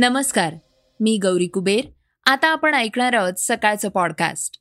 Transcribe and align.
नमस्कार 0.00 0.54
मी 1.00 1.18
गौरी 1.22 1.46
कुबेर. 1.46 1.84
आता 2.26 2.48
आपण 2.48 2.74
ऐकणार 2.74 3.12
आहोत 3.12 3.32
सकाळचं 3.38 3.88
पॉडकास्ट 3.88 4.56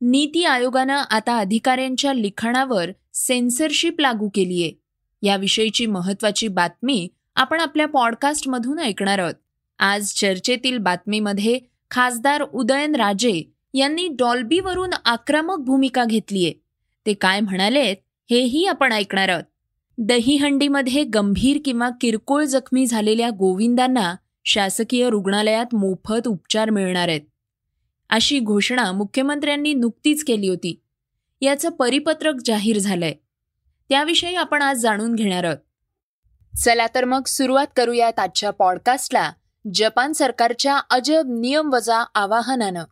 नीती 0.00 0.44
आयोगानं 0.44 0.96
आता 1.10 1.38
अधिकाऱ्यांच्या 1.38 2.12
लिखाणावर 2.12 2.90
सेन्सरशिप 3.14 4.00
लागू 4.00 4.28
केली 4.28 4.62
आहे 4.62 4.72
याविषयीची 5.22 5.86
महत्वाची 5.86 6.48
बातमी 6.48 7.08
आपण 7.36 7.60
आपल्या 7.60 7.86
पॉडकास्टमधून 7.88 8.78
ऐकणार 8.78 9.18
आहोत. 9.18 9.34
आज 9.78 10.12
चर्चेतील 10.12 10.78
बातमीमध्ये 10.78 11.60
खासदार 11.90 12.42
उदयन 12.42 12.94
राजे 12.94 13.42
यांनी 13.74 14.08
डॉल्बीवरून 14.08 14.90
आक्रमक 15.04 15.56
भूमिका 15.56 16.04
घेतलीये. 16.04 16.52
ते 17.06 17.14
काय 17.14 17.40
म्हणालेत 17.40 17.96
हेही 18.30 18.66
आपण 18.66 18.92
ऐकणार 18.92 19.28
आहोत. 19.28 19.44
दहीहंडीमध्ये 19.98 21.04
गंभीर 21.04 21.58
किंवा 21.64 21.90
किरकोळ 22.00 22.44
जखमी 22.44 22.86
झालेल्या 22.86 23.30
गोविंदांना 23.30 24.14
शासकीय 24.50 25.10
रुग्णालयात 25.10 25.74
मोफत 25.74 26.28
उपचार 26.28 26.70
मिळणार 26.70 27.08
आहेत. 27.08 27.20
अशी 28.10 28.40
घोषणा 28.40 28.92
मुख्यमंत्र्यांनी 28.92 29.74
नुकतीच 29.74 30.24
केली 30.24 30.48
होती. 30.48 30.80
याचं 31.40 31.70
परिपत्रक 31.70 32.34
जाहीर 32.44 32.78
झालंय. 32.78 33.12
त्याविषयी 33.88 34.34
आपण 34.34 34.62
आज 34.62 34.76
जाणून 34.76 35.14
घेणार 35.14 35.44
आहोत. 35.44 35.56
चला 36.56 36.86
तर 36.94 37.04
मग 37.04 37.22
सुरुवात 37.26 37.66
करूयात 37.76 38.18
आजच्या 38.18 38.50
पॉडकास्टला. 38.50 39.32
जपान 39.74 40.12
सरकारच्या 40.12 40.78
अजब 40.90 41.22
नियमवजा 41.26 42.04
आवाहनानं. 42.14 42.84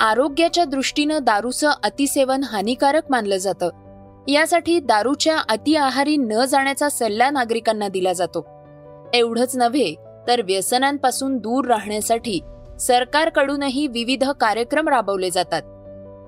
आरोग्याच्या 0.00 0.64
दृष्टीनं 0.64 1.18
दारूचं 1.22 1.70
अतिसेवन 1.82 2.44
हानिकारक 2.44 3.02
मानलं 3.10 3.36
जातं. 3.36 3.68
यासाठी 4.28 4.80
दारूच्या 4.80 5.38
अति 5.38 5.74
आहारी 5.74 6.16
न 6.16 6.44
जाण्याचा 6.44 6.88
सल्ला 6.88 7.30
नागरिकांना 7.30 7.88
दिला 7.88 8.12
जातो. 8.12 8.46
एवढंच 9.14 9.56
नव्हे 9.56 10.07
तर 10.28 10.42
व्यसनांपासून 10.42 11.38
दूर 11.38 11.64
राहण्यासाठी 11.64 12.40
सरकारकडूनही 12.80 13.86
विविध 13.86 14.30
कार्यक्रम 14.30 14.88
राबवले 14.88 15.30
जातात. 15.30 15.62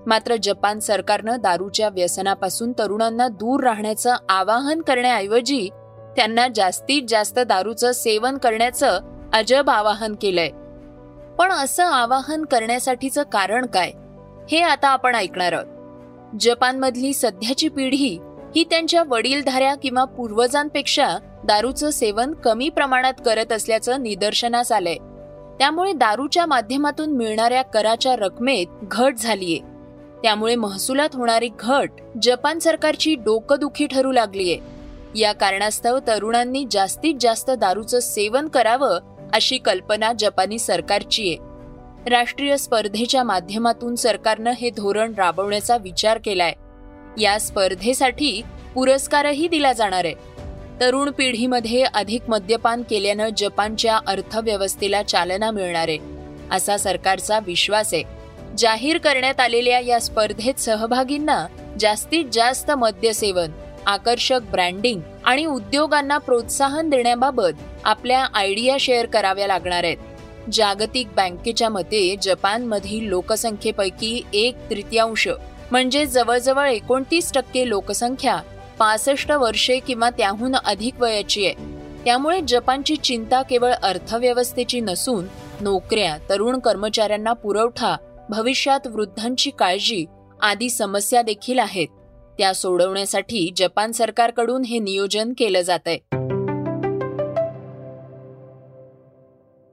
मात्र 0.06 0.36
जपान 0.42 0.78
सरकारनं 0.78 1.36
दारूच्या 1.40 1.88
व्यसनापासून 1.88 2.72
तरुणांना 2.72 3.28
दूर 3.28 3.64
राहण्याचं 3.64 4.16
आवाहन 4.28 4.82
करण्याऐवजी 4.82 5.68
त्यांना 6.16 6.46
जास्तीत 6.54 7.02
जास्त 7.08 7.38
दारूचं 7.38 7.92
सेवन 7.92 8.38
करण्याचं 8.38 9.00
अजब 9.32 9.70
आवाहन 9.70 10.14
केलंय. 10.22 10.50
पण 11.38 11.52
असं 11.52 11.84
आवाहन 11.84 12.44
करण्यासाठीचं 12.44 13.22
कारण 13.22 13.66
काय? 13.66 13.92
हे 14.50 14.60
आता 14.60 14.88
आपण 14.88 15.14
ऐकणार 15.14 15.52
आहोत. 15.52 15.66
जपानमधली 16.40 17.12
सध्याची 17.12 17.68
पिढी 17.68 18.18
ही 18.56 18.64
त्यांच्या 18.64 19.02
वडीलधाऱ्या 19.08 19.74
किंवा 19.74 20.04
पूर्वजांपेक्षा 20.04 21.08
दारूचं 21.44 21.90
सेवन 21.90 22.32
कमी 22.32 22.68
प्रमाणात 22.68 23.12
करत 23.24 23.52
असल्याचं 23.52 24.02
निदर्शनास 24.02 24.72
आलंय. 24.72 24.96
त्यामुळे 25.58 25.92
दारूच्या 25.92 26.46
माध्यमातून 26.46 27.16
मिळणाऱ्या 27.16 27.62
कराच्या 27.62 28.16
रकमेत 28.16 28.66
घट 28.82 29.14
झालीये. 29.18 29.58
त्यामुळे 30.22 30.54
महसुलात 30.54 31.08
होणारी 31.14 31.48
घट 31.60 31.90
जपान 32.22 32.58
सरकारची 32.58 33.14
डोकदुखी 33.14 33.86
ठरू 33.86 34.12
लागलीये. 34.12 34.58
या 35.14 35.32
कारणास्तव 35.32 35.98
तरुणांनी 36.06 36.64
जास्तीत 36.70 37.14
जास्त 37.20 37.50
दारूचं 37.50 38.00
सेवन 38.00 38.48
करावं 38.48 38.98
अशी 39.32 39.58
कल्पना 39.58 40.12
जपानी 40.18 40.58
सरकारची 40.58 41.22
आहे 41.22 41.50
राष्ट्रीय 42.10 42.56
स्पर्धेच्या 42.56 43.22
माध्यमातून 43.22 43.94
सरकारनं 43.94 44.50
हे 44.50 44.70
धोरण 44.70 45.14
राबवण्याचा 45.14 45.76
विचार 45.76 46.18
केलाय. 46.24 46.52
या 47.18 47.38
स्पर्धेसाठी 47.40 48.42
पुरस्कारही 48.74 49.48
दिला 49.48 49.72
जाणार 49.72 50.04
आहे. 50.04 50.14
तरुण 50.80 51.10
पिढीमध्ये 51.10 51.82
अधिक 51.84 52.28
मद्यपान 52.28 52.82
केल्यानं 52.82 53.28
जपानच्या 53.36 53.98
अर्थव्यवस्थेला 54.06 55.02
चालना 55.02 55.50
मिळणार 55.50 55.88
आहे 55.88 55.98
असा 56.50 56.76
सरकारचा 56.76 57.38
विश्वास 57.46 57.92
आहे. 57.94 58.02
जाहीर 58.58 58.98
करण्यात 58.98 59.40
आलेल्या 59.40 59.80
या 59.80 59.98
स्पर्धेत 60.00 60.60
सहभागींना 60.60 61.46
जास्तीत 61.80 62.24
जास्त 62.32 62.70
मद्यसेवन 62.70 63.50
आकर्षक 63.86 64.50
ब्रँडिंग 64.50 65.00
आणि 65.24 65.44
उद्योगांना 65.44 66.18
प्रोत्साहन 66.18 66.88
देण्याबाबत 66.90 67.60
आपल्या 67.84 68.26
आयडिया 68.34 68.76
शेअर 68.80 69.06
कराव्या 69.06 69.46
लागणार 69.46 69.84
आहेत. 69.84 69.96
जागतिक 70.52 71.08
बँकेच्या 71.16 71.68
मते 71.68 72.16
जपानमधील 72.22 73.08
लोकसंख्येपैकी 73.08 74.22
एक 74.32 74.70
तृतीयांश 74.70 75.28
म्हणजे 75.70 76.06
जवळजवळ 76.06 76.68
एकोणतीस 76.68 77.32
टक्के 77.32 77.68
लोकसंख्या 77.68 78.40
पासष्ट 78.80 79.32
वर्षे 79.32 79.78
किंवा 79.78 80.10
त्याहून 80.10 80.54
अधिक 80.56 81.00
वयाची 81.00 81.46
आहे. 81.46 81.54
त्यामुळे 82.04 82.40
जपानची 82.48 82.96
चिंता 82.96 83.42
केवळ 83.42 83.72
अर्थव्यवस्थेची 83.72 84.80
नसून 84.80 85.24
नोकऱ्या 85.60 86.16
तरुण 86.30 86.58
कर्मचाऱ्यांना 86.58 87.32
पुरवठा 87.32 87.96
भविष्यात 88.30 88.86
वृद्धांची 88.86 89.50
काळजी 89.50 90.04
आदी 90.42 90.70
समस्या 90.70 91.22
देखील 91.22 91.58
आहेत. 91.58 91.88
त्या 92.38 92.54
सोडवण्यासाठी 92.54 93.52
जपान 93.56 93.92
सरकारकडून 93.92 94.62
हे 94.62 94.78
नियोजन 94.78 95.32
केलं 95.38 95.60
जात 95.60 95.86
आहे 95.86 95.98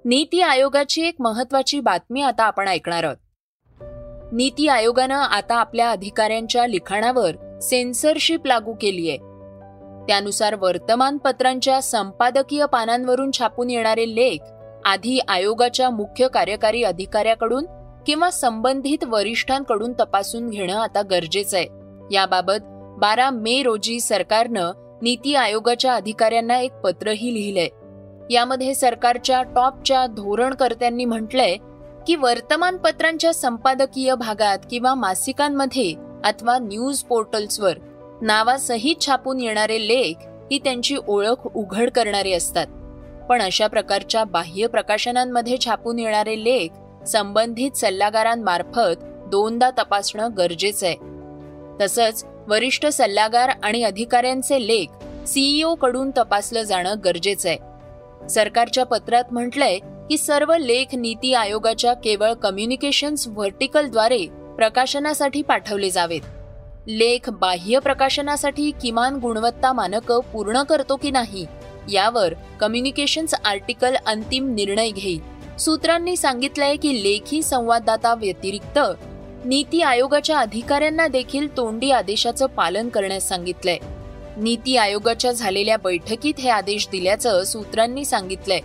नीती 0.05 0.41
आयोगाची 0.41 1.01
एक 1.01 1.15
महत्वाची 1.19 1.79
बातमी 1.79 2.21
आता 2.21 2.43
आपण 2.43 2.67
ऐकणार 2.67 3.03
आहोत. 3.03 3.17
नीती 4.33 4.67
आयोगानं 4.67 5.15
आता 5.15 5.55
आपल्या 5.55 5.89
अधिकाऱ्यांच्या 5.91 6.67
लिखाणावर 6.67 7.31
सेन्सरशिप 7.61 8.47
लागू 8.47 8.73
केली 8.81 9.09
आहे 9.09 9.17
त्यानुसार 10.07 10.55
वर्तमानपत्रांच्या 10.59 11.81
संपादकीय 11.81 12.65
पानांवरून 12.65 13.31
छापून 13.39 13.69
येणारे 13.69 14.15
लेख 14.15 14.37
आधी 14.85 15.19
आयोगाच्या 15.27 15.89
मुख्य 15.89 16.27
कार्यकारी 16.27 16.83
अधिकाऱ्याकडून 16.83 17.65
किंवा 18.07 18.29
संबंधित 18.29 19.03
वरिष्ठांकडून 19.03 19.93
तपासून 19.93 20.49
घेणं 20.49 20.77
आता 20.77 21.01
गरजेचं 21.01 21.57
आहे 21.57 21.67
याबाबत 22.11 22.63
बारा 22.99 23.29
मे 23.29 23.63
रोजी 23.63 23.99
सरकारनं 23.99 24.71
नीती 25.01 25.35
आयोगाच्या 25.35 25.93
अधिकाऱ्यांना 25.93 26.59
एक 26.59 26.73
पत्रही 26.73 27.33
लिहिलंय. 27.33 27.67
यामध्ये 28.29 28.75
सरकारच्या 28.75 29.43
टॉपच्या 29.43 30.05
धोरणकर्त्यांनी 30.05 31.05
म्हटलंय 31.05 31.57
की 32.07 32.15
वर्तमानपत्रांच्या 32.15 33.33
संपादकीय 33.33 34.15
भागात 34.15 34.57
किंवा 34.71 34.93
मासिकांमध्ये 34.93 35.93
अथवा 36.25 36.57
न्यूज 36.57 37.03
पोर्टल्सवर 37.03 37.77
नावासहित 38.21 39.01
छापून 39.01 39.39
येणारे 39.39 39.87
लेख 39.87 40.27
ही 40.51 40.59
त्यांची 40.59 40.95
ओळख 41.07 41.47
उघड 41.55 41.89
करणारे 41.89 42.31
असतात. 42.31 42.67
पण 43.29 43.41
अशा 43.41 43.67
प्रकारच्या 43.67 44.23
बाह्य 44.23 44.67
प्रकाशनांमध्ये 44.67 45.57
छापून 45.65 45.99
येणारे 45.99 46.43
लेख 46.43 47.05
संबंधित 47.07 47.77
सल्लागारांमार्फत 47.77 49.03
दोनदा 49.27 49.69
तपासणं 49.69 50.29
गरजेचं 50.37 50.87
आहे 50.87 50.95
तसंच 51.81 52.23
वरिष्ठ 52.47 52.85
सल्लागार 52.85 53.49
आणि 53.63 53.83
अधिकाऱ्यांचे 53.83 54.67
लेख 54.67 55.03
सीईओ 55.27 55.73
कडून 55.75 56.11
तपासलं 56.17 56.63
जाणं 56.63 56.95
गरजेचं 57.05 57.49
आहे 57.49 58.29
सरकारच्या 58.29 58.85
पत्रात 58.85 59.23
म्हटलंय 59.31 59.77
की 60.09 60.17
सर्व 60.17 60.53
लेख 60.55 60.95
नीती 60.95 61.33
आयोगाच्या 61.33 61.93
केवळ 61.93 62.33
कम्युनिकेशन्स 62.33 63.27
व्हर्टिकलद्वारे 63.27 64.25
प्रकाशनासाठी 64.57 65.41
पाठवले 65.41 65.89
जावेत. 65.89 66.21
लेख 66.87 67.29
बाह्य 67.29 67.79
प्रकाशनासाठी 67.79 68.71
किमान 68.71 69.15
गुणवत्ता 69.15 69.73
मानकं 69.73 70.19
पूर्ण 70.33 70.63
करतो 70.63 70.95
की 70.95 71.11
नाही 71.11 71.45
यावर 71.91 72.33
कम्युनिकेशन्स 72.59 73.33
आर्टिकल 73.45 73.95
अंतिम 74.05 74.53
निर्णय 74.53 74.89
घेईल 74.89 75.57
सूत्रांनी 75.57 76.15
सांगितलंय 76.15 76.75
की 76.75 77.03
लेखी 77.03 77.41
संवाददाता 77.43 78.13
व्यतिरिक्त 78.13 78.79
नीती 79.45 79.81
आयोगाच्या 79.81 80.37
अधिकाऱ्यांना 80.39 81.07
देखील 81.07 81.57
तोंडी 81.57 81.91
आदेशाचं 81.91 82.45
पालन 82.45 82.89
करण्यास 82.89 83.27
सांगितलंय. 83.29 83.77
नीती 84.37 84.77
आयोगाच्या 84.77 85.31
झालेल्या 85.31 85.77
बैठकीत 85.77 86.39
हे 86.39 86.49
आदेश 86.49 86.87
दिल्याचं 86.91 87.43
सूत्रांनी 87.43 88.05
सांगितलंय. 88.05 88.59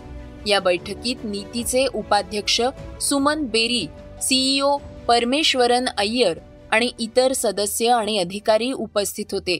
या 0.47 0.59
बैठकीत 0.59 1.15
नीतीचे 1.23 1.85
उपाध्यक्ष 1.93 2.61
सुमन 3.01 3.43
बेरी 3.43 3.87
सीईओ 4.21 4.77
परमेश्वरन 5.07 5.85
अय्यर 5.97 6.39
आणि 6.71 6.91
इतर 6.99 7.33
सदस्य 7.33 7.89
आणि 7.89 8.17
अधिकारी 8.17 8.71
उपस्थित 8.71 9.25
होते. 9.31 9.57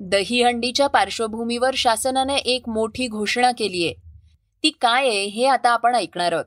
दहीहंडीच्या 0.00 0.86
पार्श्वभूमीवर 0.86 1.70
शासनाने 1.76 2.36
एक 2.36 2.68
मोठी 2.68 3.06
घोषणा 3.08 3.52
केली 3.52 3.84
आहे. 3.84 3.94
ती 4.62 4.70
काय 4.70 5.08
आहे 5.08 5.24
हे 5.24 5.46
आता 5.46 5.70
आपण 5.70 5.94
ऐकणार 5.94 6.32
आहोत. 6.32 6.44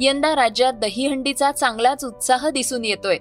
यंदा 0.00 0.36
राज्यात 0.36 0.72
दहीहंडीचा 0.72 1.52
चांगलाच 1.52 2.04
उत्साह 2.04 2.50
दिसून 2.50 2.84
येतोय 2.84 3.16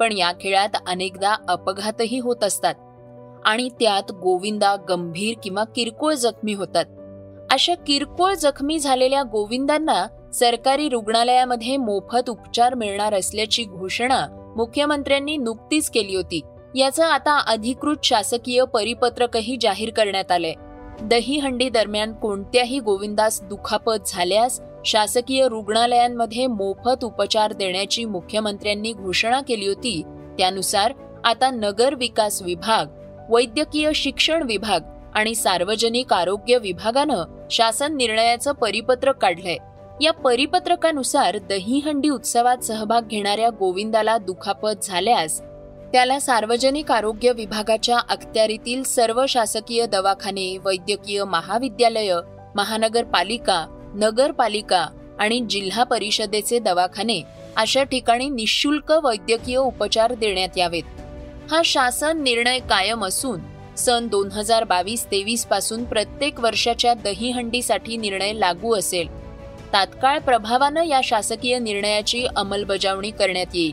पण 0.00 0.12
या 0.12 0.32
खेळात 0.40 0.76
अनेकदा 0.86 1.34
अपघातही 1.48 2.18
होत 2.18 2.44
असतात 2.44 2.74
आणि 3.44 3.68
त्यात 3.68 4.12
गोविंदा 4.12 4.76
गंभीर 4.88 5.34
किंवा 5.42 5.64
किरकोळ 5.64 6.14
जखमी 6.14 6.54
होतात. 6.54 6.84
अशा 7.52 7.74
किरकोळ 7.74 8.34
जखमी 8.34 8.78
झालेल्या 8.78 9.22
गोविंदांना 9.22 10.06
सरकारी 10.34 10.88
रुग्णालयामध्ये 10.88 11.76
मोफत 11.76 12.30
उपचार 12.30 12.74
मिळणार 12.74 13.14
असल्याची 13.14 13.64
घोषणा 13.64 14.26
मुख्यमंत्र्यांनी 14.56 15.36
नुकतीच 15.36 15.90
केली 15.90 16.16
होती. 16.16 16.40
याचं 16.74 17.04
आता 17.04 17.38
अधिकृत 17.38 17.96
शासकीय 18.04 18.64
परिपत्रकही 18.64 19.56
जाहीर 19.60 19.90
करण्यात 19.90 20.32
आलंय. 20.32 20.52
दहीहंडी 21.02 21.68
दरम्यान 21.68 22.12
कोणत्याही 22.12 22.80
गोविंदास 22.80 23.42
दुखापत 23.42 23.92
झाल्यास 24.06 24.60
शासकीय 24.86 25.48
रुग्णालयांमध्ये 25.48 26.46
मोफत 26.46 27.04
उपचार 27.04 27.52
देण्याची 27.52 28.04
मुख्यमंत्र्यांनी 28.04 28.92
घोषणा 28.92 29.40
केली 29.40 29.66
होती. 29.66 30.02
त्यानुसार 30.38 30.92
आता 31.24 31.50
नगर 31.50 31.94
विकास 31.94 32.42
विभाग 32.42 32.86
वैद्यकीय 33.30 33.90
शिक्षण 33.94 34.42
विभाग 34.42 34.80
आणि 35.14 35.34
सार्वजनिक 35.34 36.12
आरोग्य 36.12 36.58
विभागानं 36.58 37.46
शासन 37.50 37.96
निर्णयाचं 37.96 38.52
परिपत्रक 38.52 39.16
काढलंय. 39.16 39.56
या 40.00 40.12
परिपत्रकानुसार 40.12 41.38
दहीहंडी 41.38 42.08
उत्सवात 42.08 42.58
सहभाग 42.58 43.02
घेणाऱ्या 43.02 43.48
गोविंदाला 43.48 44.18
दुखापत 44.18 44.82
झाल्यास 44.82 45.42
त्याला 45.92 46.20
सार्वजनिक 46.20 46.92
आरोग्य 46.92 47.32
विभागाच्या 47.32 47.98
अखत्यारीतील 47.98 48.82
सर्व 48.82 49.24
शासकीय 49.28 49.86
दवाखाने 49.86 50.58
वैद्यकीय 50.58 51.24
महाविद्यालय 51.24 52.14
महानगरपालिका 52.54 53.90
नगरपालिका 53.94 54.86
आणि 55.18 55.40
जिल्हा 55.40 55.84
परिषदेचे 55.84 56.58
दवाखाने 56.58 57.22
अशा 57.56 57.82
ठिकाणी 57.82 58.28
निशुल्क 58.28 58.92
वैद्यकीय 58.92 59.56
उपचार 59.56 60.14
देण्यात 60.14 60.58
यावेत. 60.58 60.82
हा 61.50 61.62
शासन 61.64 62.22
निर्णय 62.22 62.58
कायम 62.58 63.04
असून 63.04 63.40
सन 63.76 64.06
दोन 64.06 64.30
हजार 64.30 64.64
बावीस 64.64 65.06
तेवीसपासून 65.06 65.84
प्रत्येक 65.84 66.40
वर्षाच्या 66.40 66.94
दहीहंडीसाठी 66.94 67.96
निर्णय 67.96 68.32
लागू 68.32 68.74
असेल. 68.74 69.08
तात्काळ 69.72 70.18
प्रभावानं 70.18 70.82
या 70.82 71.00
शासकीय 71.04 71.58
निर्णयाची 71.58 72.26
अंमलबजावणी 72.36 73.10
करण्यात 73.10 73.54
येईल. 73.54 73.72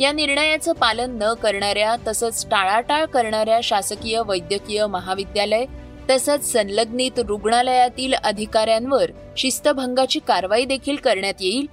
या 0.00 0.12
निर्णयाचं 0.12 0.72
पालन 0.72 1.22
न 1.22 1.32
करणाऱ्या 1.34 1.96
तसंच 2.06 2.46
टाळाटाळ 2.50 3.04
करणाऱ्या 3.04 3.60
शासकीय 3.62 4.20
वैद्यकीय 4.26 4.86
महाविद्यालय 4.86 5.64
तसंच 6.10 6.52
संलग्नित 6.52 7.18
रुग्णालयातील 7.18 8.14
अधिकाऱ्यांवर 8.14 9.10
शिस्तभंगाची 9.36 10.18
कारवाई 10.18 10.64
देखील 10.64 10.96
करण्यात 10.96 11.34
येईल 11.40 11.66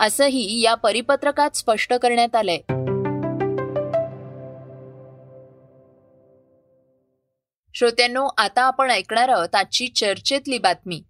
असंही 0.00 0.60
या 0.60 0.74
परिपत्रकात 0.74 1.56
स्पष्ट 1.56 1.94
करण्यात 1.94 2.36
आलंय. 2.36 2.58
श्रोत्यांनो 7.82 8.28
आता 8.38 8.62
आपण 8.62 8.90
ऐकणार 8.90 9.28
आहोत 9.28 9.54
आजची 9.54 9.88
चर्चेतली 9.88 10.58
बातमी. 10.58 11.02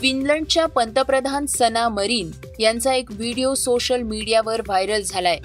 फिनलंडच्या 0.00 0.66
पंतप्रधान 0.66 1.46
सना 1.46 1.88
मरीन 1.88 2.30
यांचा 2.60 2.94
एक 2.94 3.10
व्हिडिओ 3.10 3.54
सोशल 3.54 4.02
मीडियावर 4.02 4.60
व्हायरल 4.60 5.02
झालाय. 5.02 5.38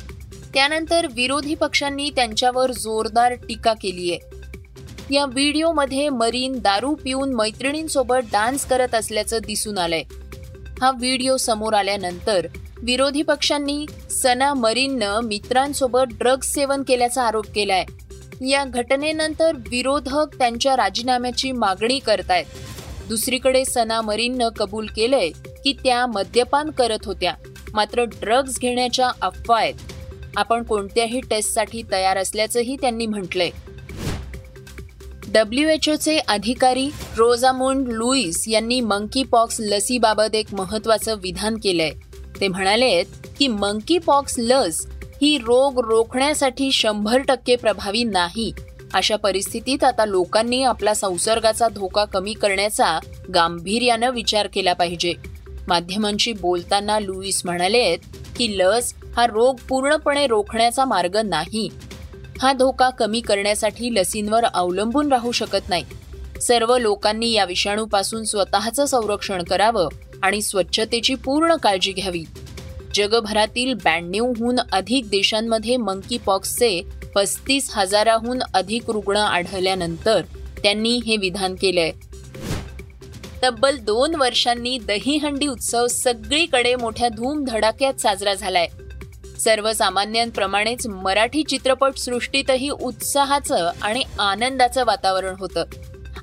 त्यानंतर 0.54 1.08
विरोधी 1.16 1.56
पक्षांनी 1.56 2.10
त्यांच्यावर 2.10 2.72
जोरदार 2.72 3.34
टीका 3.34 3.74
केली 3.74 4.12
आहे. 4.12 4.20
या 5.16 5.26
व्हिडिओमध्ये 5.26 6.10
मरीन 6.10 6.60
दारू 6.60 6.96
पिऊन 6.96 7.34
मैत्रिणींसोबत 7.34 8.32
डान्स 8.32 8.66
करत 8.66 8.96
असल्याचं 8.96 9.38
दिसून 9.48 9.78
आलंय. 9.78 10.04
हा 10.82 10.92
व्हिडिओ 10.92 11.38
समोर 11.38 11.74
आल्यानंतर 11.74 12.48
विरोधी 12.84 13.22
पक्षांनी 13.22 13.86
सना 14.12 14.54
मरीननं 14.54 15.20
मित्रांसोबत 15.24 16.14
ड्रग्ज 16.14 16.46
सेवन 16.46 16.84
केल्याचा 16.84 17.24
आरोप 17.24 17.46
केलाय. 17.56 17.86
या 18.48 18.64
घटनेनंतर 18.64 19.56
विरोधक 19.70 20.38
त्यांच्या 20.38 20.76
राजीनाम्याची 20.78 21.52
मागणी 21.52 22.00
करतायत. 22.00 22.46
दुसरीकडे 23.08 23.66
सना 23.66 24.02
मरीननं 24.02 24.50
कबूल 24.50 24.88
केलंय 24.96 25.30
की 25.64 25.74
त्या 25.74 26.06
मद्यपान 26.08 26.70
करत 26.70 27.06
होत्या. 27.06 27.34
मात्र 27.74 28.04
ड्रग्ज 28.04 28.60
घेण्याच्या 28.60 29.10
अफवा 29.22 29.60
आहेत 29.60 29.74
आपण 30.36 30.64
कोणत्याही 30.64 31.22
टेस्टसाठी 31.22 31.84
तयार 31.92 32.18
असल्याचंही 32.18 32.78
त्यांनी 32.82 33.06
म्हटलंय. 33.06 33.50
डब्ल्यू 35.28 35.70
एच 35.70 35.90
ओचे 35.90 36.18
अधिकारी 36.18 36.90
रोजामुंड 37.18 37.88
लुईस 37.88 38.48
यांनी 38.48 38.82
मंकी 38.82 39.24
पॉक्स 39.24 39.58
लसीबाबत 39.60 40.36
एक 40.36 40.54
महत्वाचं 40.54 41.16
विधान 41.16 41.56
केलंय. 41.56 41.92
ते 42.42 42.48
म्हणाले 42.48 43.04
की 43.38 43.48
मंकी 43.48 43.98
पॉक्स 43.98 44.36
लस 44.38 44.88
ही 45.22 45.38
रोग 45.38 45.90
रोखण्यासाठी 45.90 46.72
शंभर 46.72 47.18
टक्के 47.18 47.56
प्रभावी 47.56 48.04
नाही. 48.04 48.54
अशा 48.94 49.16
परिस्थितीत 49.16 49.84
आता 49.84 50.06
लोकांनी 50.06 50.64
आपला 50.64 50.94
संसर्गाचा 50.94 51.68
धोका 51.68 52.06
कमी 52.06 52.34
करण्याचा 52.34 53.00
गांभीर्यानं 53.34 54.12
विचार 54.12 54.48
केला 54.54 54.74
पाहिजे. 54.74 55.14
माध्यमांशी 55.68 56.34
बोलताना 56.34 57.00
लुईस 57.00 57.42
म्हणाले 57.46 57.96
की 58.36 58.58
लस 58.58 58.94
हा 59.18 59.28
रोग 59.28 59.56
पूर्णपणे 59.70 60.28
रोखण्याचा 60.28 60.86
मार्ग 60.86 61.18
नाही. 61.26 61.70
हा 62.42 62.54
धोका 62.54 62.90
कमी 62.90 63.22
करण्यासाठी 63.22 63.94
लसींवर 63.96 64.44
अवलंबून 64.44 65.12
राहू 65.12 65.32
शकत 65.32 65.70
नाही. 65.70 65.84
सर्व 66.42 66.78
लोकांनी 66.78 67.32
या 67.32 67.46
विषाणूपासून 67.46 68.24
स्वतःचं 68.24 68.86
संरक्षण 68.86 69.44
करावं 69.44 69.88
आणि 70.24 70.42
स्वच्छतेची 70.42 71.16
पूर्ण 71.16 71.56
काळजी 71.56 71.92
घ्यावी. 71.92 72.24
जगभरातील 72.96 73.74
ब्याण्णवहून 73.74 74.60
अधिक 74.72 75.10
देशांमध्ये 75.10 75.78
मंकी 75.78 76.18
पॉक्सचे 76.18 76.82
पस्तीस 77.16 77.70
हजाराहून 77.74 78.40
अधिक 78.54 78.90
रुग्ण 78.90 79.18
आढळल्यानंतर 79.18 80.22
त्यांनी 80.64 81.00
हे 81.06 81.18
विधान 81.18 81.56
केलंय. 81.56 81.92
तब्बल 83.44 83.78
दोन 83.78 84.16
वर्षांनी 84.16 84.78
दहीहंडी 84.78 85.48
उत्सव 85.48 85.88
सगळीकडे 85.88 86.76
मोठ्या 86.76 87.10
धूमधडाक्यात 87.10 87.94
साजरा 87.94 88.34
झालाय. 88.34 88.68
सर्वसामान्यांप्रमाणेच 89.40 90.88
मराठी 90.88 91.44
चित्रपट 91.44 91.98
सृष्टीतही 91.98 92.70
उत्साहाचं 92.70 93.72
आणि 93.82 94.04
आनंदाचं 94.20 94.86
वातावरण 94.86 95.36
होतं. 95.40 95.64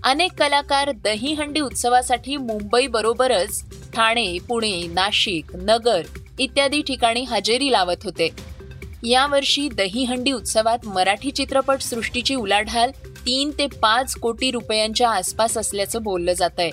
अनेक 0.05 0.33
कलाकार 0.33 0.91
दहीहंडी 0.91 1.61
उत्सवासाठी 1.61 2.37
मुंबई 2.37 2.87
बरोबरच 2.87 3.65
ठाणे 3.95 4.39
पुणे 4.49 4.83
नाशिक 4.87 5.57
नगर 5.57 6.01
इत्यादी 6.39 6.83
ठिकाणी 6.83 7.25
हजेरी 7.25 7.73
लावत 7.73 8.05
होते. 8.05 8.29
यावर्षी 9.05 9.69
दहीहंडी 9.69 10.33
उत्सवात 10.33 10.87
मराठी 10.87 11.31
चित्रपट 11.31 11.81
सृष्टीची 11.81 12.35
उलाढाल 12.35 12.91
तीन 13.27 13.51
ते 13.51 13.67
पाच 13.83 14.15
कोटी 14.15 14.51
रुपयांच्या 14.51 15.11
आसपास 15.11 15.59
असल्याचं 15.59 16.03
बोललं 16.03 16.33
जात 16.33 16.59
आहे 16.59 16.71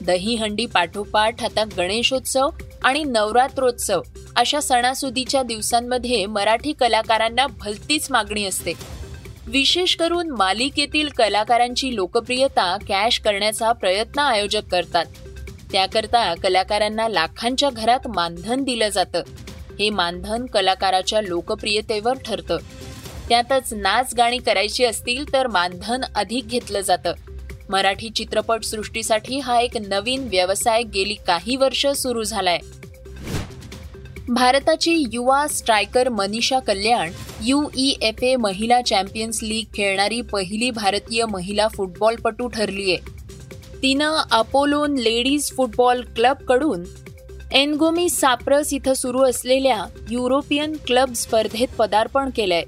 दहीहंडी 0.00 0.66
पाठोपाठ 0.66 1.42
आता 1.44 1.64
गणेशोत्सव 1.76 2.48
आणि 2.84 3.04
नवरात्रोत्सव 3.04 4.00
अशा 4.36 4.60
सणासुदीच्या 4.60 5.42
दिवसांमध्ये 5.42 6.24
मराठी 6.26 6.72
कलाकारांना 6.72 7.46
भलतीच 7.46 8.10
मागणी 8.10 8.44
असते. 8.44 8.72
विशेष 9.46 9.96
करून 9.96 10.30
मालिकेतील 10.30 11.08
कलाकारांची 11.08 11.94
लोकप्रियता 11.96 12.76
कॅश 12.88 13.18
करण्याचा 13.18 13.72
प्रयत्न 13.72 14.18
आयोजक 14.18 14.66
करतात. 14.70 15.06
त्याकरता 15.72 16.34
कलाकारांना 16.34 17.08
लाखांच्या 17.08 17.70
घरात 17.70 18.08
मानधन 18.08 18.64
दिलं 18.64 18.88
जातं. 18.88 19.22
हे 19.78 19.90
मानधन 19.90 20.46
कलाकाराच्या 20.46 21.20
लोकप्रियतेवर 21.20 22.14
ठरतं. 22.14 22.56
त्यातच 23.28 23.72
नाच 23.72 24.14
गाणी 24.14 24.38
करायची 24.38 24.84
असतील 24.84 25.32
तर 25.32 25.46
मानधन 25.46 26.00
अधिक 26.14 26.48
घेतलं 26.48 26.80
जातं. 26.80 27.12
मराठी 27.68 28.08
चित्रपट 28.08 28.64
सृष्टीसाठी 28.64 29.38
हा 29.38 29.60
एक 29.60 29.76
नवीन 29.76 30.28
व्यवसाय 30.30 30.82
गेली 30.82 31.14
काही 31.14 31.56
वर्ष 31.56 31.86
सुरू 31.86 32.22
झालाय. 32.22 32.58
भारताची 34.28 35.04
युवा 35.12 35.46
स्ट्रायकर 35.48 36.08
मनीषा 36.08 36.58
कल्याण 36.58 37.10
युईएफए 37.42 38.26
ए 38.26 38.36
महिला 38.36 38.82
चॅम्पियन्स 38.82 39.42
लीग 39.42 39.64
खेळणारी 39.74 40.20
पहिली 40.20 40.70
भारतीय 40.70 41.24
महिला 41.24 41.68
फुटबॉलपटू 41.68 42.48
ठरलीय. 42.48 42.96
तिनं 43.82 44.16
अपोलोन 44.30 44.94
लेडीज 44.94 45.50
फुटबॉल 45.52 46.00
क्लबकडून 46.16 46.82
एनगोमी 47.52 48.08
साप्रस 48.08 48.72
इथं 48.72 48.94
सुरू 48.94 49.22
असलेल्या 49.22 49.84
युरोपियन 50.10 50.72
क्लब 50.86 51.12
स्पर्धेत 51.12 51.68
पदार्पण 51.78 52.30
केलंय. 52.36 52.62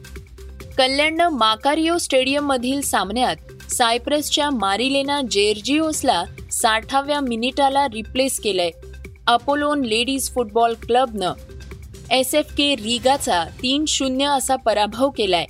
कल्याणनं 0.79 1.29
माकारियो 1.29 1.99
स्टेडियममधील 1.99 2.81
सामन्यात 2.81 3.73
सायप्रसच्या 3.73 4.51
मारिलेना 4.51 5.21
जेर्जिओसला 5.31 6.25
साठाव्या 6.53 7.21
मिनिटाला 7.21 7.87
रिप्लेस 7.87 8.41
केलंय. 8.41 8.71
अपोलोन 9.27 9.81
लेडीज 9.81 10.31
फुटबॉल 10.31 10.75
क्लबनं 10.75 11.33
एस 12.11 12.35
एफ 12.35 12.55
के 12.57 12.75
रिगाचा 12.75 13.45
तीन 13.45 13.85
शून्य 13.89 14.25
असा 14.25 14.57
पराभव 14.57 15.11
केलाय. 15.11 15.47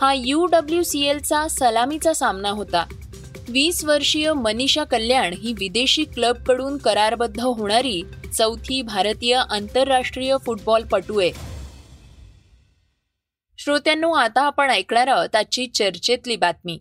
हा 0.00 0.14
यू 0.16 0.46
डब्ल्यू 0.46 0.82
सी 0.82 1.00
एलचा 1.00 1.48
सलामीचा 1.48 2.12
सामना 2.12 2.50
होता. 2.50 2.84
वीस 3.48 3.84
वर्षीय 3.84 4.32
मनीषा 4.32 4.84
कल्याण 4.84 5.32
ही 5.32 5.52
विदेशी 5.52 6.04
क्लबकडून 6.04 6.76
करारबद्ध 6.76 7.40
होणारी 7.40 8.02
चौथी 8.38 8.82
भारतीय 8.82 9.34
आंतरराष्ट्रीय 9.34 10.36
फुटबॉलपटू 10.46 11.20
आहे 11.20 11.30
श्रोत्यांनो 13.58 14.12
आता 14.12 14.40
आपण 14.42 14.70
ऐकणार 14.70 15.06
आहोत 15.06 15.36
आजची 15.36 15.66
चर्चेतली 15.66 16.36
बातमी. 16.36 16.78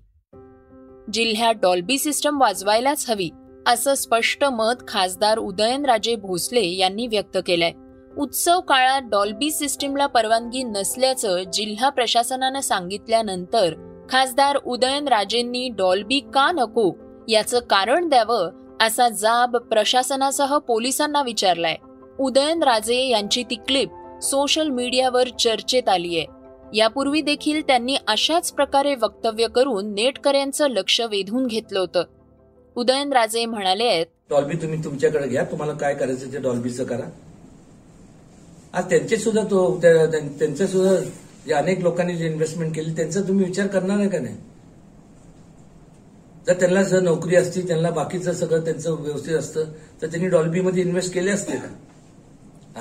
जिल्ह्यात 1.14 1.54
डॉल्बी 1.54 1.98
सिस्टम 1.98 2.42
वाजवायलाच 2.42 3.10
हवी 3.10 3.30
असं 3.68 3.96
स्पष्ट 3.96 4.44
मत 4.44 4.84
खासदार 4.88 5.38
उदयनराजे 5.38 6.16
भोसले 6.16 6.66
यांनी 6.66 7.08
व्यक्त 7.08 7.38
केलंय. 7.48 7.72
उत्सव 8.18 8.60
काळात 8.60 9.02
डॉल्बी 9.02 9.52
सिस्टीमला 9.52 10.08
परवानगी 10.08 10.64
नसल्याचं 10.64 11.44
जिल्हा 11.54 11.90
प्रशासनानं 11.90 12.60
सांगितल्यानंतर 12.60 13.74
खासदार 14.12 14.58
उदयनराजेंनी 14.66 15.68
डॉल्बी 15.70 16.20
का 16.34 16.52
नको 16.52 16.92
याचं 17.30 17.60
कारण 17.60 18.08
द्यावं 18.10 18.50
असा 18.82 19.08
जाब 19.10 19.56
प्रशासनासह 19.70 20.58
पोलिसांना 20.58 21.22
विचारलाय. 21.22 21.76
उदयनराजे 22.20 22.96
यांची 23.08 23.44
ती 23.44 23.56
क्लिप 23.68 23.90
सोशल 24.22 24.70
मीडियावर 24.70 25.28
चर्चेत 25.40 25.90
आलीय. 25.90 26.24
यापूर्वी 26.74 27.22
देखील 27.22 27.62
त्यांनी 27.62 27.96
अशाच 28.08 28.52
प्रकारे 28.52 28.96
वक्तव्य 28.96 29.48
करून 29.48 29.94
नेटकऱ्यांचं 29.94 30.70
लक्ष 30.70 31.00
वेधून 31.02 31.48
घेतलं 31.48 31.80
होतं. 31.80 32.04
उदयनराजे 32.76 33.46
म्हणाले 33.46 33.86
आहेत 33.86 34.06
डॉल्बी 34.30 34.56
तुम्ही 34.56 34.84
तुमच्याकडे 34.84 35.28
घ्या 35.28 35.44
तुम्हाला 35.44 35.74
काय 35.74 35.96
करायचं 35.96 36.34
ते 36.34 36.40
डॉल्बीचं 36.40 36.84
करा. 36.84 37.10
आज 38.74 38.90
त्यांचे 38.90 39.18
सुद्धा 39.18 39.44
तो 39.52 39.80
त्यांचं 39.82 40.66
सुद्धा 40.66 40.96
जे 41.48 41.54
अनेक 41.54 41.80
लोकांनी 41.80 42.16
जे 42.18 42.26
इन्व्हेस्टमेंट 42.28 42.74
केली 42.76 42.96
त्यांचा 42.96 43.22
तुम्ही 43.28 43.46
विचार 43.46 43.68
करणार 43.68 44.00
आहे 44.00 44.10
का 44.10 44.20
नाही? 44.20 44.36
जर 46.48 46.54
त्यांना 46.54 46.84
जर 46.84 47.02
नोकरी 47.02 47.36
असती 47.36 47.62
त्यांना 47.62 47.90
बाकीचं 47.90 48.34
सगळं 48.34 48.64
त्यांचं 48.66 48.96
व्यवस्थित 49.02 49.36
असतं 49.36 49.72
तर 50.02 50.08
त्यांनी 50.08 50.28
डॉल्बीमध्ये 50.30 50.84
इन्व्हेस्ट 50.84 51.14
केले 51.14 51.32
असते 51.32 51.58
का? 51.58 51.68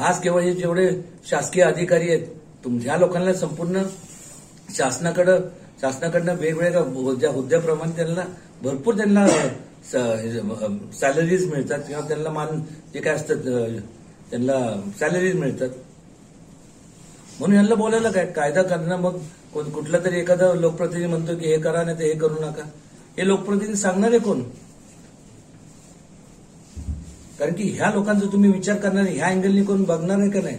आज 0.07 0.21
केवळ 0.21 0.43
हे 0.43 0.52
जेवढे 0.55 0.88
शासकीय 1.31 1.62
अधिकारी 1.64 2.09
आहेत 2.09 2.26
तुमच्या 2.64 2.97
लोकांना 2.97 3.33
संपूर्ण 3.33 3.83
शासनाकडं 4.76 5.40
शासनाकडनं 5.81 6.35
वेगवेगळ्या 6.37 7.14
ज्या 7.14 7.31
हुद्द्याप्रमाणे 7.31 7.97
त्यांना 7.97 8.23
भरपूर 8.62 8.97
त्यांना 8.97 9.26
सॅलरीज 10.93 11.47
मिळतात 11.50 11.79
किंवा 11.79 12.07
त्यांना 12.09 12.31
मान 12.31 12.61
जे 12.95 13.00
काय 13.00 13.14
असतात 13.14 13.37
त्यांना 14.31 14.59
सॅलरीज 15.00 15.35
मिळतात. 15.35 15.69
म्हणून 17.40 17.56
यांना 17.56 17.75
बोलायला 17.75 18.11
काय? 18.11 18.26
कायदा 18.26 18.62
करणं 18.62 18.97
मग 19.00 19.18
कोण- 19.54 19.70
कुठला 19.73 19.99
तरी 20.04 20.18
एखादा 20.20 20.52
लोकप्रतिनिधी 20.54 21.06
म्हणतो 21.06 21.37
की 21.37 21.47
हे 21.47 21.59
करा 21.61 21.82
नाही 21.85 21.99
तर 21.99 22.04
हे 22.04 22.14
करू 22.14 22.35
नका. 22.40 22.62
हे 23.18 23.26
लोकप्रतिनिधी 23.26 23.76
सांगणारे 23.76 24.18
कोण? 24.18 24.42
कारण 27.38 27.52
की 27.52 27.68
ह्या 27.70 27.90
लोकांचा 27.94 28.26
तुम्ही 28.32 28.50
विचार 28.52 28.76
करणार 28.76 29.06
ह्या 29.06 29.26
अँगलनी 29.26 29.62
कोण 29.64 29.82
बघणार 29.85 30.18
आहे 30.20 30.30
का 30.30 30.40
नाही? 30.40 30.56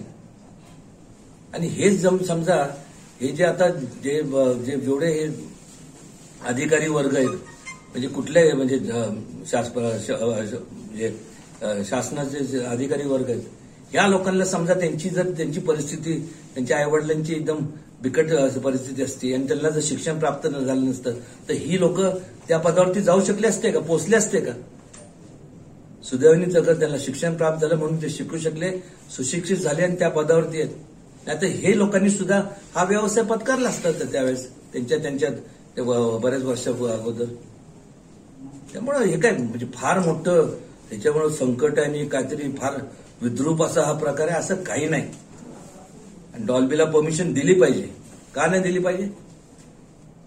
आणि 1.53 1.67
हेच 1.67 1.99
जम 2.01 2.17
समजा 2.17 2.55
हे 3.21 3.27
जे 3.27 3.43
आता 3.43 3.67
जे 3.69 4.21
जे 4.65 4.77
जेवढे 4.77 5.11
हे 5.13 5.27
अधिकारी 6.47 6.87
वर्ग 6.87 7.15
आहेत 7.17 7.29
म्हणजे 7.91 8.07
कुठले 8.07 8.51
म्हणजे 8.53 8.77
शासनाचे 11.89 12.63
अधिकारी 12.65 13.07
वर्ग 13.07 13.29
आहेत 13.29 13.41
ह्या 13.91 14.07
लोकांना 14.07 14.45
समजा 14.45 14.73
त्यांची 14.73 15.09
जर 15.09 15.29
त्यांची 15.31 15.59
परिस्थिती 15.59 16.13
त्यांच्या 16.53 16.77
आईवडिलांची 16.77 17.33
एकदम 17.33 17.65
बिकट 18.01 18.33
परिस्थिती 18.63 19.03
असते 19.03 19.33
आणि 19.33 19.47
त्यांना 19.47 19.69
जर 19.69 19.79
शिक्षण 19.83 20.19
प्राप्त 20.19 20.47
न 20.47 20.63
झालं 20.65 20.85
नसतं 20.85 21.13
तर 21.49 21.53
ही 21.53 21.79
लोक 21.79 21.99
त्या 22.47 22.57
पदावरती 22.57 23.01
जाऊ 23.01 23.21
शकले 23.25 23.47
असते 23.47 23.71
का? 23.71 23.79
पोचले 23.79 24.15
असते 24.15 24.39
का? 24.39 24.51
सुदैवाने 26.03 26.45
जर 26.45 26.73
त्यांना 26.73 26.97
शिक्षण 26.99 27.35
प्राप्त 27.35 27.61
झालं 27.61 27.75
म्हणून 27.75 28.01
ते 28.01 28.09
शिकू 28.09 28.37
शकले 28.37 28.71
सुशिक्षित 29.15 29.57
झाले 29.57 29.83
आणि 29.83 29.95
त्या 29.95 30.09
पदावरती 30.09 30.61
आहेत. 30.61 30.73
नाहीतर 31.25 31.45
हे 31.45 31.77
लोकांनी 31.77 32.09
सुद्धा 32.09 32.41
हा 32.75 32.83
व्यवसाय 32.83 33.23
पत्कारला 33.23 33.69
असता 33.69 33.91
तर 33.91 34.05
त्यावेळेस 34.05 34.47
त्यांच्या 34.73 34.97
त्यांच्यात 34.97 35.33
ते 35.77 35.81
बऱ्याच 36.17 36.43
वर्षा 36.43 36.71
अगोदर. 36.71 37.25
त्यामुळं 38.73 39.03
हे 39.03 39.19
काय 39.19 39.31
म्हणजे 39.31 39.65
फार 39.73 39.99
मोठं 39.99 40.49
त्याच्यामुळं 40.89 41.29
संकट 41.29 41.79
आणि 41.79 42.05
काहीतरी 42.05 42.51
फार 42.51 42.79
विद्रूप 43.21 43.63
असा 43.63 43.81
हा 43.81 43.93
प्रकार 43.93 44.27
आहे 44.27 44.39
असं 44.39 44.55
काही 44.55 44.87
नाही. 44.89 45.03
डॉल्बीला 46.39 46.85
परमिशन 46.85 47.33
दिली 47.33 47.53
पाहिजे. 47.53 47.89
का 48.35 48.45
नाही 48.45 48.61
दिली 48.61 48.79
पाहिजे? 48.79 49.09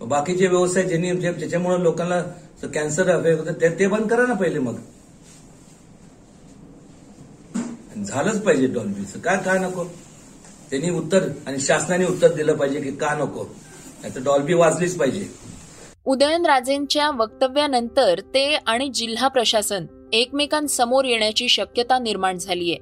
बाकीचे 0.00 0.46
व्यवसाय 0.46 0.82
ज्यांनी 0.82 1.12
ज्याच्यामुळे 1.12 1.82
लोकांना 1.82 2.20
कॅन्सर 2.74 3.14
होतं 3.14 3.52
ते- 3.52 3.78
ते 3.78 3.86
बंद 3.86 4.10
करा 4.10 4.26
ना 4.26 4.34
पहिले 4.34 4.58
मग. 4.58 4.76
झालंच 8.04 8.42
पाहिजे 8.42 8.66
डॉल्बीचं. 8.66 9.18
काय 9.18 9.36
का 9.36 9.54
नको? 9.54 9.84
त्यांनी 10.70 10.90
उत्तर 10.90 11.28
आणि 11.46 11.58
शासनाने 11.58 12.04
उत्तर 12.04 12.32
दिलं 12.32 12.56
पाहिजे 12.56 12.80
की 12.80 12.90
का 12.90 13.14
नको. 13.14 13.44
नाही 14.02 14.14
तर 14.14 14.20
डॉल्बी 14.20 14.54
वाचलीच 14.54 14.98
पाहिजे. 14.98 15.28
उदयनराजेंच्या 16.04 17.10
वक्तव्यानंतर 17.10 18.20
ते 18.20 18.58
आणि 18.66 18.88
जिल्हा 18.88 19.28
प्रशासन 19.28 19.86
एकमेकांसमोर 20.12 21.04
येण्याची 21.04 21.48
शक्यता 21.48 21.98
निर्माण 21.98 22.38
झालीय. 22.38 22.74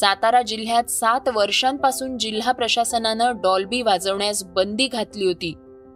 सातारा 0.00 0.42
जिल्ह्यात 0.42 0.84
सात 0.84 1.20
वर्षांपासून 1.34 2.18
जिल्हा 2.18 2.52
प्रशासनानं 2.52 3.32
डॉल्बी 3.36 3.82
वाजवण्यास 3.82 4.44
बंदी 4.44 4.86
घातली 4.86 5.24
होती. 5.24 5.54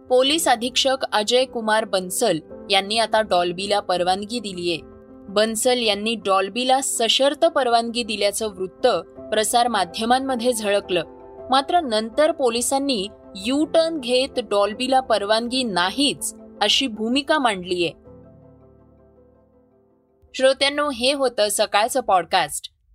पोलीस 0.09 0.47
अधीक्षक 0.47 0.97
अजय 1.11 1.45
कुमार 1.45 1.85
बन्सल 1.85 2.39
यांनी 2.69 2.97
आता 2.97 3.21
डॉल्बीला 3.21 3.79
परवानगी 3.79 4.39
दिलीये 4.39 4.77
बन्सल 5.29 5.81
यांनी 5.81 6.15
डॉल्बीला 6.15 6.79
सशर्त 6.83 7.45
परवानगी 7.45 8.03
दिल्याचं 8.03 8.47
वृत्त 8.47 8.87
प्रसार 9.29 9.67
माध्यमांमध्ये 9.67 10.53
झळकलं. 10.53 11.03
मात्र 11.49 11.79
नंतर 11.79 12.31
पोलिसांनी 12.31 13.07
यू 13.35 13.65
टर्न 13.65 13.99
घेत 13.99 14.39
डॉल्बीला 14.39 14.99
परवानगी 14.99 15.63
नाहीच 15.63 16.35
अशी 16.61 16.87
भूमिका 16.87 17.39
मांडलीये. 17.39 17.91
श्रोत्यांनो 20.33 20.89
हे 20.89 21.13
होतं 21.13 21.47
सकाळचं 21.51 22.01
पॉडकास्ट. 22.01 22.78